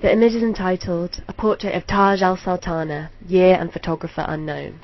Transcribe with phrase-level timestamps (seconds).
[0.00, 4.80] The image is entitled A Portrait of Taj al-Saltaneh, Year and Photographer Unknown.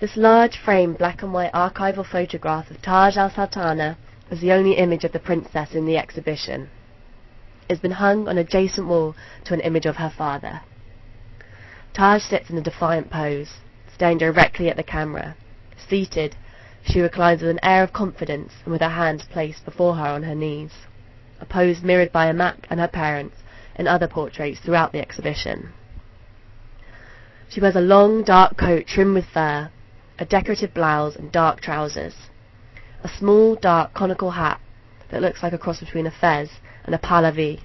[0.00, 3.96] This large frame black and white archival photograph of Taj al-Saltaneh
[4.30, 6.68] is the only image of the princess in the exhibition.
[7.70, 10.60] It's been hung on adjacent wall to an image of her father.
[11.94, 13.60] Taj sits in a defiant pose,
[13.94, 15.36] staring directly at the camera.
[15.88, 16.36] Seated,
[16.82, 20.24] she reclines with an air of confidence and with her hands placed before her on
[20.24, 20.72] her knees,
[21.40, 23.36] a pose mirrored by Amak and her parents
[23.76, 25.72] in other portraits throughout the exhibition.
[27.48, 29.70] She wears a long, dark coat trimmed with fur,
[30.18, 32.14] a decorative blouse and dark trousers,
[33.04, 34.60] a small, dark, conical hat
[35.10, 36.50] that looks like a cross between a fez
[36.84, 37.60] and a pahlavi,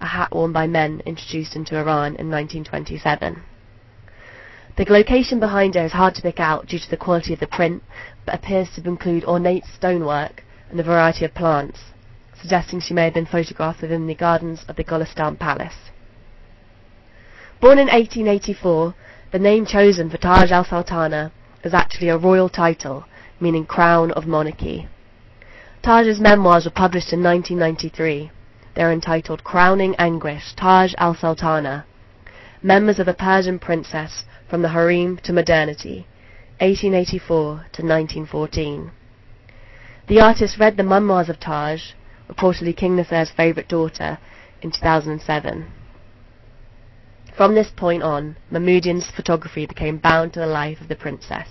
[0.00, 3.42] a hat worn by men introduced into Iran in 1927.
[4.76, 7.46] The location behind her is hard to pick out due to the quality of the
[7.46, 7.82] print,
[8.24, 11.80] but appears to include ornate stonework and a variety of plants,
[12.40, 15.90] suggesting she may have been photographed within the gardens of the Golestan Palace.
[17.60, 18.94] Born in 1884,
[19.32, 21.30] the name chosen for Taj al-Saltaneh
[21.62, 23.04] is actually a royal title,
[23.38, 24.88] meaning crown of monarchy.
[25.82, 28.30] Taj's memoirs were published in 1993.
[28.74, 31.84] They're entitled Crowning Anguish, Taj al-Saltana,
[32.62, 36.06] Memoirs of a Persian Princess from the Harem to Modernity,
[36.58, 38.90] 1884 to 1914.
[40.08, 41.92] The artist read the memoirs of Taj,
[42.30, 44.18] reportedly King Naser's favourite daughter,
[44.62, 45.66] in 2007.
[47.36, 51.48] From this point on, Mahmoodian's photography became bound to the life of the princess,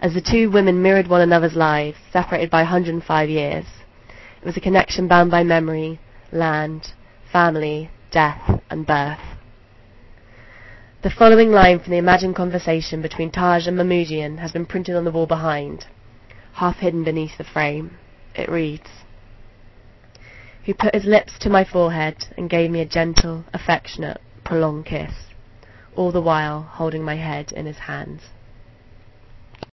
[0.00, 3.66] as the two women mirrored one another's lives, separated by 105 years.
[4.40, 5.98] It was a connection bound by memory,
[6.32, 6.92] land,
[7.32, 9.18] family, death, and birth.
[11.02, 15.04] The following line from the imagined conversation between Taj and Mahmoodian has been printed on
[15.04, 15.86] the wall behind,
[16.54, 17.98] half hidden beneath the frame.
[18.34, 18.88] It reads,
[20.62, 25.12] He put his lips to my forehead and gave me a gentle, affectionate, prolonged kiss,
[25.96, 28.22] all the while holding my head in his hands.